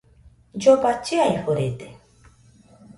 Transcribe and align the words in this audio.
Lloba 0.61 0.91
chiaforede 1.05 1.87